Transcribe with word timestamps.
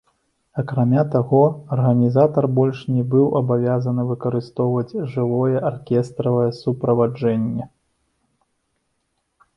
Акрамя 0.61 1.01
таго, 1.15 1.41
арганізатар 1.75 2.47
больш 2.59 2.79
не 2.95 3.03
быў 3.11 3.27
абавязаны 3.41 4.07
выкарыстоўваць 4.13 4.97
жывое 5.13 5.55
аркестравае 5.73 6.49
суправаджэнне. 6.61 7.65